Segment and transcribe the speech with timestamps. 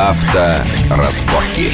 [0.00, 1.72] Авторазборки.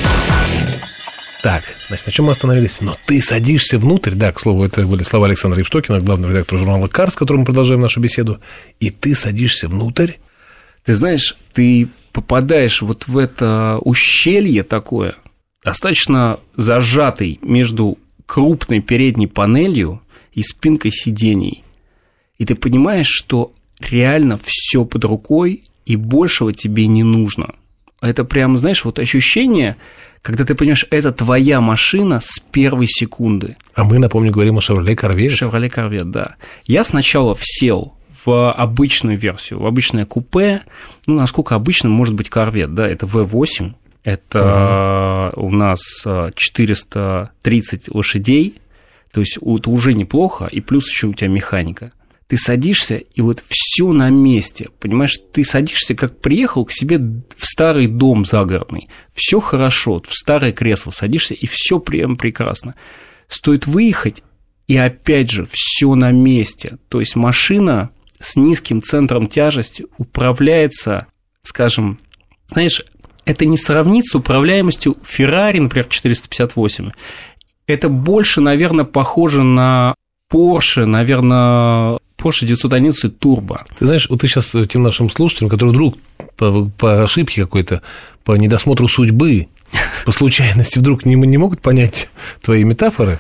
[1.43, 2.80] Так, значит, на чем мы остановились?
[2.80, 6.87] Но ты садишься внутрь, да, к слову, это были слова Александра Евштокина, главного редактора журнала
[6.87, 8.41] «Кар», с которым мы продолжаем нашу беседу,
[8.80, 10.12] и ты садишься внутрь.
[10.87, 15.16] Ты знаешь, ты попадаешь вот в это ущелье такое,
[15.62, 20.00] достаточно зажатый между крупной передней панелью
[20.32, 21.62] и спинкой сидений.
[22.38, 27.53] И ты понимаешь, что реально все под рукой, и большего тебе не нужно.
[28.04, 29.76] Это прям, знаешь, вот ощущение,
[30.22, 33.56] когда ты понимаешь, это твоя машина с первой секунды.
[33.75, 35.30] А мы, напомню, говорим о Chevrolet Corvette.
[35.30, 36.36] Chevrolet Corvette, да.
[36.64, 37.94] Я сначала всел
[38.25, 40.62] в обычную версию, в обычное купе,
[41.06, 43.72] ну, насколько обычно может быть Corvette, да, это V8,
[44.03, 45.47] это угу.
[45.47, 45.80] у нас
[46.34, 48.61] 430 лошадей,
[49.12, 51.92] то есть это уже неплохо, и плюс еще у тебя механика–
[52.27, 54.70] ты садишься, и вот все на месте.
[54.81, 58.89] Понимаешь, ты садишься, как приехал к себе в старый дом загородный.
[59.14, 62.75] Все хорошо, в старое кресло садишься, и все прям прекрасно.
[63.28, 64.22] Стоит выехать,
[64.66, 66.78] и опять же, все на месте.
[66.89, 71.06] То есть машина с низким центром тяжести управляется,
[71.42, 71.98] скажем,
[72.47, 72.83] знаешь,
[73.27, 76.91] это не сравнить с управляемостью Ferrari, например, 458.
[77.66, 79.94] Это больше, наверное, похоже на
[80.33, 83.60] Porsche, наверное, Porsche 911 Turbo.
[83.78, 85.98] Ты знаешь, вот ты сейчас тем нашим слушателям, которые вдруг
[86.36, 87.82] по, по ошибке какой-то,
[88.24, 89.48] по недосмотру судьбы,
[90.04, 92.08] по случайности вдруг не, не могут понять
[92.40, 93.18] твои метафоры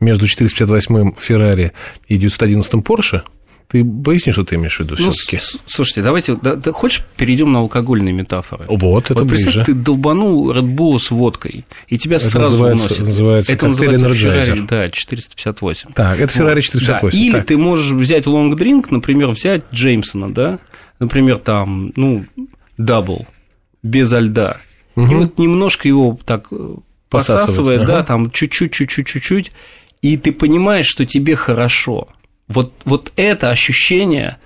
[0.00, 1.72] между 458-м Ferrari
[2.08, 3.22] и 911 Porsche–
[3.68, 5.42] ты поясни, что ты имеешь в виду ну, все-таки.
[5.66, 8.66] Слушайте, давайте, да, да, хочешь, перейдем на алкогольные метафоры?
[8.68, 9.64] Вот, это вот, ближе.
[9.64, 13.06] ты долбанул Red Bull с водкой, и тебя это сразу называется, уносит.
[13.06, 15.92] Называется это называется Ferrari, да, 458.
[15.94, 17.10] Так, это Ferrari 458.
[17.10, 17.46] Да, или так.
[17.46, 20.60] ты можешь взять long drink, например, взять Jameson'а, да,
[21.00, 22.24] например, там, ну,
[22.78, 23.26] double,
[23.82, 24.58] без льда,
[24.94, 25.10] угу.
[25.10, 26.74] и вот немножко его так э,
[27.08, 27.92] посасывает, ага.
[27.92, 29.50] да, там чуть-чуть, чуть-чуть, чуть-чуть,
[30.02, 32.06] и ты понимаешь, что тебе хорошо–
[32.48, 34.38] вот, вот это ощущение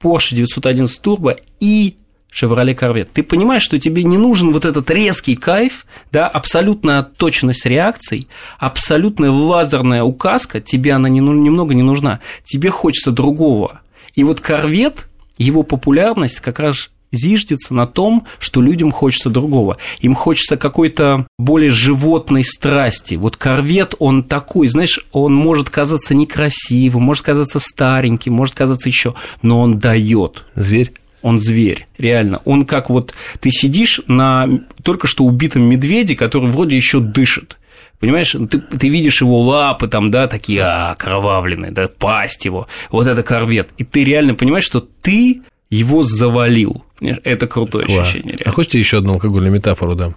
[0.00, 1.96] Porsche 911 Turbo и
[2.32, 3.08] Chevrolet Corvette.
[3.12, 9.30] Ты понимаешь, что тебе не нужен вот этот резкий кайф, да, абсолютная точность реакций, абсолютная
[9.30, 12.20] лазерная указка, тебе она не, немного не нужна.
[12.44, 13.80] Тебе хочется другого.
[14.14, 15.04] И вот Corvette,
[15.38, 19.78] его популярность как раз зиждется на том, что людям хочется другого.
[20.00, 23.14] Им хочется какой-то более животной страсти.
[23.14, 29.14] Вот корвет, он такой, знаешь, он может казаться некрасивым, может казаться стареньким, может казаться еще,
[29.42, 30.44] но он дает.
[30.54, 30.92] Зверь?
[31.22, 32.40] Он зверь, реально.
[32.44, 34.48] Он как вот ты сидишь на
[34.82, 37.58] только что убитом медведе, который вроде еще дышит.
[37.98, 43.06] Понимаешь, ты, ты видишь его лапы там, да, такие а, окровавленные, да, пасть его, вот
[43.06, 43.70] это корвет.
[43.78, 46.84] И ты реально понимаешь, что ты его завалил.
[47.00, 48.08] Это крутое Класс.
[48.08, 48.36] ощущение.
[48.36, 48.44] Реально.
[48.46, 50.16] А хочете еще одну алкогольную метафору дам?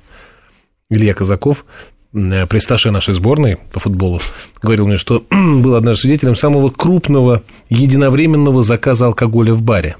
[0.90, 1.66] Илья Казаков,
[2.14, 4.22] э, престаше нашей сборной по футболу,
[4.62, 9.98] говорил мне, что был однажды свидетелем самого крупного единовременного заказа алкоголя в баре.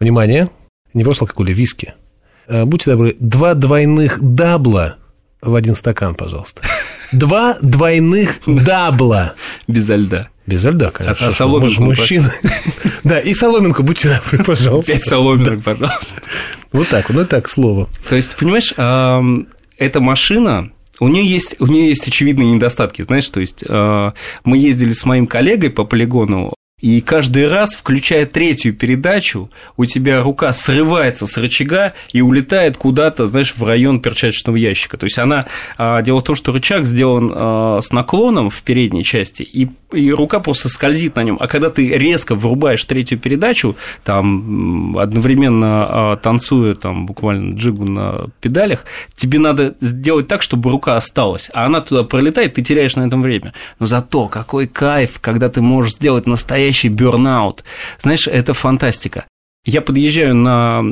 [0.00, 0.48] Внимание,
[0.94, 1.94] не просто алкоголя, виски.
[2.46, 4.96] Э, будьте добры, два двойных дабла
[5.42, 6.62] в один стакан, пожалуйста.
[7.12, 9.34] Два двойных дабла.
[9.68, 10.28] Без льда.
[10.46, 11.26] Без льда, конечно.
[11.26, 12.32] А, а соломинку мужчина.
[13.02, 14.92] Да, и соломинку, будьте добры, пожалуйста.
[14.92, 16.22] Пять соломинок, пожалуйста.
[16.72, 17.88] Вот так, ну так, слово.
[18.08, 18.72] То есть, понимаешь,
[19.78, 24.58] эта машина, у нее есть, у нее есть очевидные недостатки, знаешь, то есть а, мы
[24.58, 30.52] ездили с моим коллегой по полигону и каждый раз, включая третью передачу, у тебя рука
[30.52, 34.98] срывается с рычага и улетает куда-то, знаешь, в район перчаточного ящика.
[34.98, 35.46] То есть она...
[35.78, 40.12] А, дело в том, что рычаг сделан а, с наклоном в передней части, и, и
[40.12, 41.38] рука просто скользит на нем.
[41.40, 48.26] А когда ты резко врубаешь третью передачу, там одновременно а, танцуя там буквально джигу на
[48.42, 48.84] педалях,
[49.16, 51.48] тебе надо сделать так, чтобы рука осталась.
[51.54, 53.54] А она туда пролетает, ты теряешь на этом время.
[53.78, 57.64] Но зато какой кайф, когда ты можешь сделать настоящий настоящий бернаут.
[58.00, 59.26] Знаешь, это фантастика.
[59.64, 60.82] Я подъезжаю на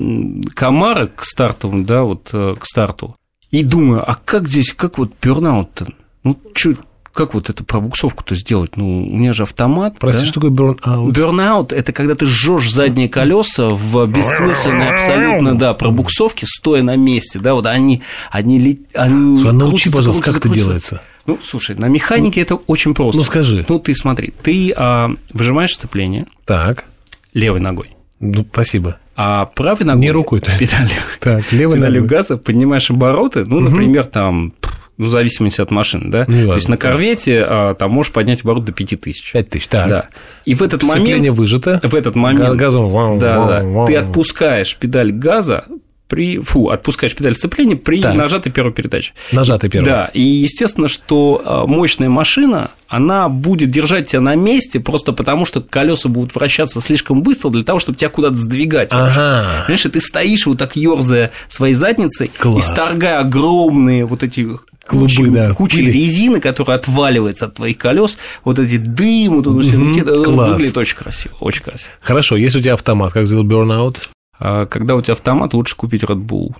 [0.55, 3.17] Камары к стартовому, да, вот э, к старту,
[3.50, 5.88] и думаю, а как здесь, как вот бернаут-то?
[6.25, 6.76] Ну, чё,
[7.12, 8.79] как вот эту пробуксовку-то сделать?
[8.79, 9.99] Ну, у меня же автомат.
[9.99, 10.26] Прости, да?
[10.26, 11.14] что такое бернаут?
[11.14, 17.40] Бернаут– это когда ты жжешь задние колеса в бессмысленной абсолютно, да, пробуксовке, стоя на месте,
[17.40, 21.02] да, вот они, они, они Слушай, а научи, пожалуйста, как это делается?
[21.26, 23.19] Ну, слушай, на механике ну, это очень просто.
[23.19, 23.64] Ну, скажи.
[23.69, 26.26] Ну, ты смотри, ты а, выжимаешь сцепление.
[26.44, 26.84] Так.
[27.32, 27.90] Левой ногой.
[28.20, 28.98] Ну, спасибо.
[29.14, 30.00] А правой ногой...
[30.00, 30.40] Не рукой.
[30.40, 30.60] То есть.
[30.60, 32.16] Педалью, так, левой педалью ногой.
[32.16, 33.69] газа поднимаешь обороты, ну, угу.
[33.69, 34.54] например, там
[34.98, 36.24] ну, в зависимости от машины, да?
[36.28, 39.32] Ну, То есть на корвете а, там можешь поднять оборот до 5000.
[39.32, 39.88] 5000, так.
[39.88, 40.08] Да.
[40.44, 41.28] И в этот момент...
[41.28, 41.80] выжато.
[41.82, 42.56] В этот момент...
[42.56, 43.18] Газом...
[43.18, 43.86] Да, да.
[43.86, 45.64] Ты отпускаешь педаль газа,
[46.12, 46.38] при...
[46.41, 48.14] Фу, отпускаешь педаль сцепления при Так.
[48.14, 49.14] нажатой первой передаче.
[49.32, 49.87] Нажатый первый.
[49.87, 55.47] Да, и естественно, что а, мощная машина, она будет держать тебя на месте просто потому,
[55.47, 58.91] что колеса будут вращаться слишком быстро для того, чтобы тебя куда-то сдвигать.
[58.93, 59.64] Ага.
[59.67, 62.59] Понимаешь, ты стоишь вот так ерзая своей задницей Класс.
[62.59, 64.47] и сторгая огромные вот эти
[64.87, 65.91] Клубы, кучи, да, пыли.
[65.93, 70.50] резины, которая отваливается от твоих колес, вот эти дым, вот это все это класс.
[70.50, 71.91] выглядит очень красиво, очень красиво.
[72.03, 73.97] Хорошо, если у тебя автомат, как сделал Burnout?
[74.44, 76.50] А когда у тебя автомат, лучше купить Red Bull.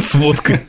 [0.00, 0.60] С водкой.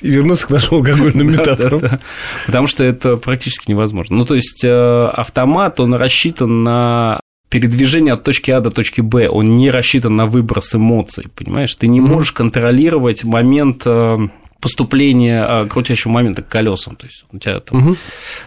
[0.00, 2.00] И вернуться к нашим алкогольным метафорам.
[2.46, 4.16] Потому что это практически невозможно.
[4.16, 7.20] Ну, то есть э, автомат, он рассчитан на
[7.50, 11.74] передвижение от точки А до точки Б, он не рассчитан на выброс эмоций, понимаешь?
[11.74, 14.16] Ты не можешь контролировать момент э,
[14.60, 16.96] поступления э, крутящего момента к колесам.
[16.96, 17.96] То есть у тебя там, Мгм.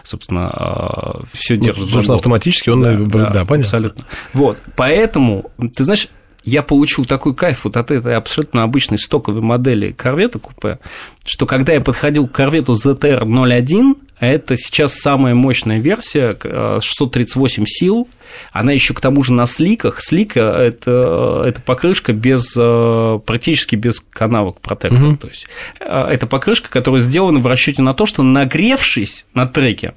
[0.02, 1.76] собственно, все Ну, держит.
[1.76, 2.16] за Собственно, голову.
[2.16, 3.54] автоматически он, э, да, понятно.
[3.60, 4.04] Абсолютно.
[4.32, 6.08] Вот, поэтому, ты знаешь,
[6.48, 10.78] я получил такой кайф вот от этой абсолютно обычной стоковой модели корвета купе,
[11.24, 17.64] что когда я подходил к корвету ZR-01, а это сейчас самая мощная версия, э, 638
[17.66, 18.08] сил,
[18.52, 20.00] она еще к тому же на сликах.
[20.00, 25.00] Слика– это, это покрышка без, э, практически без канавок протектора.
[25.00, 25.18] Мгм.
[25.18, 25.46] То есть,
[25.80, 29.94] э, это покрышка, которая сделана в расчете на то, что нагревшись на треке,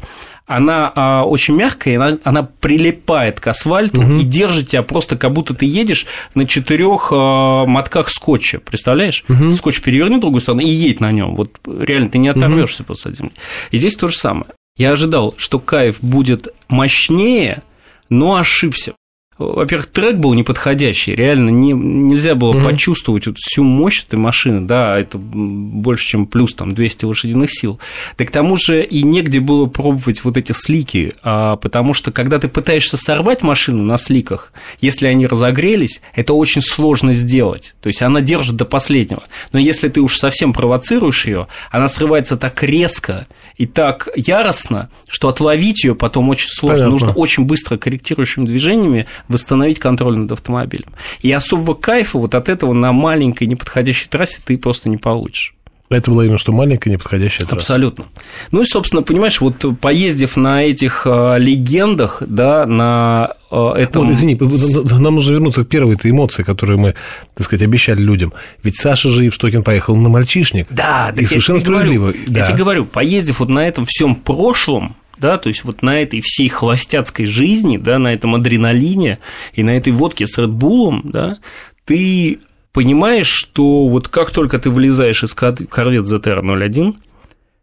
[0.56, 4.20] она а, очень мягкая, она, она прилипает к асфальту Мгм.
[4.20, 6.06] и держит тебя просто как будто ты едешь
[6.36, 9.24] на четырех мотках скотча, представляешь?
[9.28, 9.54] Мгм.
[9.54, 11.36] Скотч переверни в другую сторону и едь на нем.
[11.36, 13.34] Вот реально ты не оторвешься после земли.
[13.72, 14.48] И здесь то же самое.
[14.78, 17.62] Я ожидал, что кайф будет мощнее,
[18.10, 18.94] но ошибся.
[19.56, 22.64] Во-первых, трек был неподходящий, реально не, нельзя было Мгм.
[22.64, 27.80] почувствовать вот всю мощь этой машины, да, это больше, чем плюс там 200 лошадиных сил.
[28.18, 32.40] Да к тому же и негде было пробовать вот эти слики, а, потому что когда
[32.40, 38.02] ты пытаешься сорвать машину на сликах, если они разогрелись, это очень сложно сделать, то есть
[38.02, 39.24] она держит до последнего.
[39.54, 43.28] Но если ты уж совсем провоцируешь ее, она срывается так резко
[43.58, 46.86] и так яростно, что отловить ее потом очень сложно.
[46.86, 46.92] Понятно.
[46.92, 50.90] Нужно очень быстро корректирующими движениями восстановить контроль над автомобилем.
[51.22, 55.56] И особого кайфа вот от этого на маленькой неподходящей трассе ты просто не получишь.
[55.92, 57.74] Это было именно что маленькая неподходящая трасса.
[57.74, 58.06] Абсолютно.
[58.52, 64.06] Ну и, собственно, понимаешь, вот поездив на этих э, легендах, да, на э, этом...
[64.06, 64.40] Вот, извини,
[65.00, 66.96] нам нужно вернуться к первой этой эмоции, которую мы,
[67.36, 68.32] так сказать, обещали людям.
[68.64, 70.68] Ведь Саша же Евштокин поехал на мальчишник.
[70.70, 72.46] Да, И так я совершенно тебе говорю, справедливо, Я да.
[72.46, 76.50] тебе говорю, поездив вот на этом всем прошлом, да, то есть вот на этой всей
[76.50, 79.20] холостяцкой жизни, да, на этом адреналине
[79.54, 81.38] и на этой водке с Редбулом, да,
[81.86, 82.40] ты
[82.74, 86.96] понимаешь, что вот как только ты вылезаешь из кор- корвет ZR-01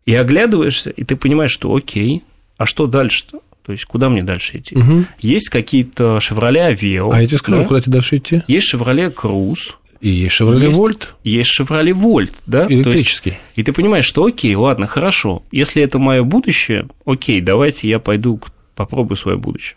[0.06, 2.22] и оглядываешься, и ты понимаешь, что окей,
[2.56, 3.40] а что дальше-то?
[3.64, 4.74] То есть куда мне дальше идти?
[4.76, 5.06] Мгм.
[5.18, 7.64] Есть какие-то Chevrolet Aveo, А я тебе скажу, да?
[7.66, 8.42] куда тебе дальше идти?
[8.48, 10.70] есть Chevrolet Cruze, И есть Chevrolet.
[10.70, 12.66] Volt есть Chevrolet Volt, да?
[12.66, 13.38] То есть- электрический.
[13.56, 15.42] и ты понимаешь, что окей, ладно, хорошо.
[15.50, 18.40] Если это мое будущее, окей, давайте я пойду
[18.76, 19.76] попробую свое будущее.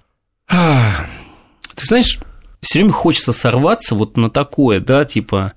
[0.49, 1.05] А,
[1.75, 2.19] Ты знаешь,
[2.61, 5.53] все время хочется сорваться вот на такое, да, типа,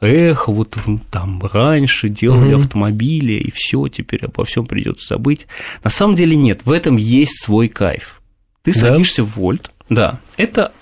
[0.00, 0.76] эх, вот
[1.10, 2.62] там раньше делали Мгм.
[2.62, 5.46] автомобили, и все, теперь обо всем придется забыть.
[5.84, 8.20] На самом деле нет, в этом есть свой кайф.
[8.62, 8.80] Ты Да?
[8.80, 10.72] садишься в вольт, да, это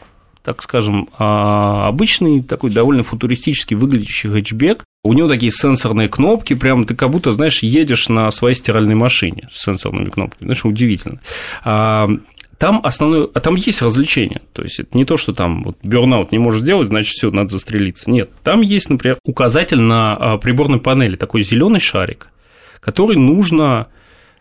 [0.48, 4.82] так скажем, а, обычный такой довольно футуристически выглядящий хэтчбек.
[5.04, 9.50] У него такие сенсорные кнопки, прям ты как будто, знаешь, едешь на своей стиральной машине
[9.52, 10.46] с сенсорными кнопками.
[10.46, 11.20] Знаешь, удивительно.
[11.64, 12.08] А,
[12.56, 14.40] Там основное, а там есть развлечение.
[14.54, 17.50] То есть это не то, что там вот бернаут не можешь сделать, значит, все, надо
[17.50, 18.08] застрелиться.
[18.11, 22.30] Нет, там есть, например, указатель на а, приборной панели, такой зеленый шарик,
[22.80, 23.88] который нужно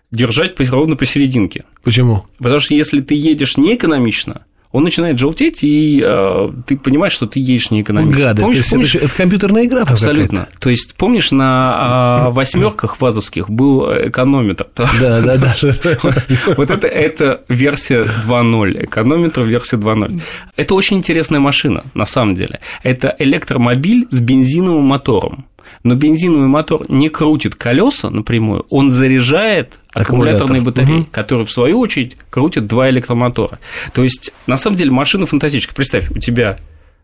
[0.09, 1.65] держать ровно посерединке.
[1.83, 2.23] Почему?
[2.37, 7.39] Потому что если ты едешь неэкономично, он начинает желтеть, и э, ты понимаешь, что ты
[7.39, 8.17] едешь неэкономично.
[8.17, 10.47] Гады, Помнишь, то есть помнишь- Это, это компьютерная игра Абсолютно.
[10.59, 14.67] То есть, помнишь, на восьмерках вазовских был эконометр?
[14.75, 15.55] Да, да, да.
[16.57, 20.21] Вот это, это версия 2.0, эконометр версия 2.0.
[20.55, 22.59] Это очень интересная машина, на самом деле.
[22.83, 25.45] Это электромобиль с бензиновым мотором.
[25.83, 30.63] Но бензиновый мотор не крутит колеса напрямую, он заряжает аккумуляторные Аккумулятор.
[30.83, 31.05] батареи, Мгм.
[31.11, 33.59] которые, в свою очередь, крутят два электромотора.
[33.93, 35.75] То есть, на самом деле, машина фантастическая.
[35.75, 36.57] Представь, у тебя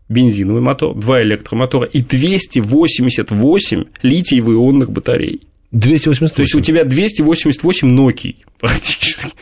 [0.08, 5.40] бензиновый мотор, два электромотора и 288 литиево-ионных батарей.
[5.72, 6.34] 288.
[6.36, 9.32] То есть у тебя 288 Nokia практически.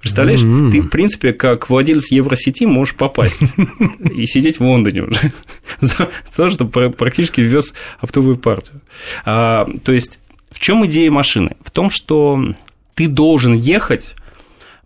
[0.00, 0.70] Представляешь, М.
[0.70, 3.40] ты, в принципе, как владелец Евросети можешь попасть
[4.14, 5.32] и сидеть в Лондоне уже
[5.80, 8.80] за то, что пр- практически ввез оптовую партию.
[9.24, 11.56] А, то есть, в чем идея машины?
[11.64, 12.54] В том, что
[12.94, 14.14] ты должен ехать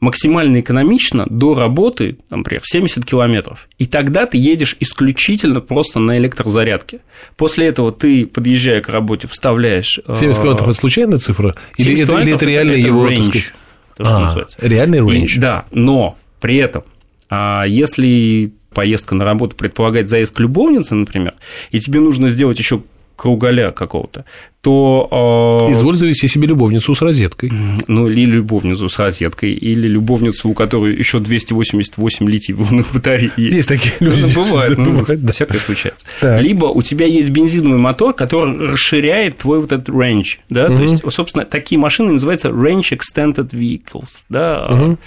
[0.00, 3.68] максимально экономично до работы, например, 70 километров.
[3.78, 7.00] И тогда ты едешь исключительно просто на электрозарядке.
[7.36, 10.00] После этого ты, подъезжая к работе, вставляешь...
[10.06, 11.54] 70 километров– это случайная цифра?
[11.76, 13.52] Или это, или это реально это его, range, так сказать...
[13.96, 14.58] То, что а, называется.
[14.60, 15.24] Реальный.
[15.24, 16.84] И, да, но при этом,
[17.28, 21.34] а если поездка на работу предполагает заезд к любовнице, например,
[21.72, 22.82] и тебе нужно сделать еще
[23.18, 24.24] кругаля какого-то,
[24.60, 25.64] то...
[25.68, 27.52] Э, Изволь завести себе любовницу с розеткой.
[27.88, 33.56] Ну, или любовницу с розеткой, или любовницу, у которой еще 288 литиевых батарей есть.
[33.56, 34.32] Есть такие ну, люди.
[34.34, 35.32] Ну, бывает, ну, бывает да.
[35.32, 36.06] всякое случается.
[36.20, 36.40] Так.
[36.40, 40.76] Либо у тебя есть бензиновый мотор, который расширяет твой вот этот range, да, угу.
[40.76, 44.98] то есть, собственно, такие машины называются range extended vehicles, да, угу.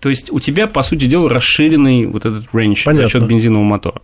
[0.00, 3.06] то есть у тебя, по сути дела, расширенный вот этот range Понятно.
[3.06, 4.02] за счет бензинового мотора.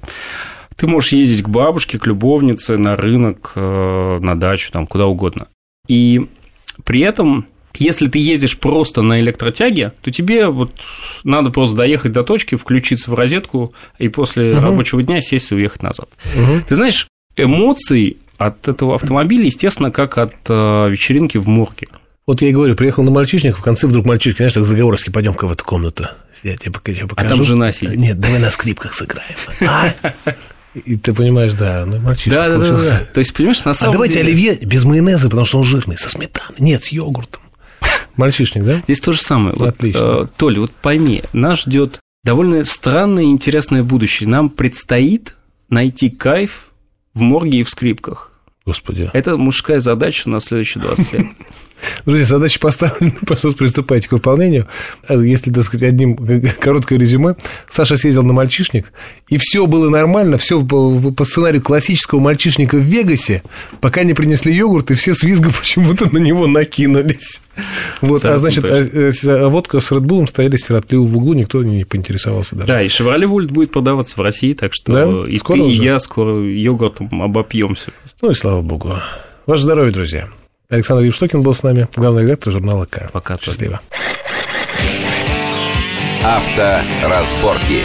[0.81, 5.47] Ты можешь ездить к бабушке, к любовнице, на рынок, э, на дачу, там, куда угодно.
[5.89, 6.27] И
[6.85, 10.73] при этом если ты ездишь просто на электротяге, то тебе вот
[11.23, 14.63] надо просто доехать до точки, включиться в розетку и после угу.
[14.63, 16.09] рабочего дня сесть и уехать назад.
[16.35, 16.63] Угу.
[16.69, 17.07] Ты знаешь,
[17.37, 21.89] эмоций от этого автомобиля, естественно, как от э, вечеринки в морге.
[22.27, 25.47] Вот я и говорю, приехал на мальчишник, в конце вдруг мальчишник, знаешь, так заговорски, пойдем-ка
[25.47, 26.09] в эту комнату.
[26.43, 27.07] Я тебе покажу.
[27.17, 27.99] А там жена сидит.
[27.99, 29.37] Нет, давай на скрипках сыграем.
[29.61, 29.93] А?
[30.75, 33.01] И ты понимаешь, да, ну мальчишка да, да, да, да.
[33.13, 34.29] То есть, понимаешь, на самом А давайте деле...
[34.29, 36.57] оливье без майонеза, потому что он жирный, со сметаной.
[36.61, 37.43] Нет, с йогуртом.
[38.17, 38.81] Мальчишник, да?
[38.85, 39.55] Здесь то же самое.
[39.57, 40.01] Отлично.
[40.01, 44.29] Вот, э, Толя, вот пойми, нас ждет довольно странное и интересное будущее.
[44.29, 45.35] Нам предстоит
[45.69, 46.71] найти кайф
[47.15, 48.33] в морге и в скрипках.
[48.67, 49.11] Господи.
[49.13, 51.27] Это мужская задача на следующие 20 лет.
[52.05, 54.67] Друзья, задача поставлена, пожалуйста, приступайте к выполнению.
[55.09, 56.17] Если, так сказать, одним
[56.61, 57.37] короткое резюме,
[57.69, 58.93] Саша съездил на мальчишник,
[59.29, 63.43] и все было нормально, все по сценарию классического мальчишника в Вегасе,
[63.81, 67.41] пока не принесли йогурт, и все с визгом почему-то на него накинулись.
[68.01, 71.85] Вот, а значит, а, э, а водка с Редбулом стояли сиротливо в углу, никто не
[71.85, 72.69] поинтересовался даже.
[72.69, 75.31] Да, и Шевроле Вольт будет продаваться в России, так что да?
[75.31, 75.83] и скоро ты, уже?
[75.83, 77.93] и я скоро йогуртом обопьемся.
[78.23, 78.95] Ну и слава богу.
[79.47, 80.29] Ваше здоровье, друзья.
[80.71, 83.11] Александр Евштокин был с нами, главный редактор журнала «К».
[83.13, 83.37] Пока.
[83.41, 83.81] Счастливо.
[86.23, 87.83] Авторазборки.